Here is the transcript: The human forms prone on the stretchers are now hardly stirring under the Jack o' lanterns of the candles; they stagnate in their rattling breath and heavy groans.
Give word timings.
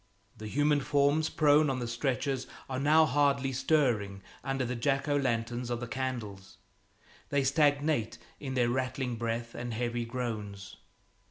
The 0.35 0.47
human 0.47 0.79
forms 0.79 1.29
prone 1.29 1.69
on 1.69 1.77
the 1.77 1.87
stretchers 1.87 2.47
are 2.67 2.79
now 2.79 3.05
hardly 3.05 3.51
stirring 3.53 4.23
under 4.43 4.65
the 4.65 4.75
Jack 4.75 5.07
o' 5.07 5.15
lanterns 5.15 5.69
of 5.69 5.79
the 5.79 5.85
candles; 5.85 6.57
they 7.29 7.43
stagnate 7.43 8.17
in 8.39 8.55
their 8.55 8.69
rattling 8.71 9.15
breath 9.15 9.53
and 9.53 9.75
heavy 9.75 10.05
groans. 10.05 10.77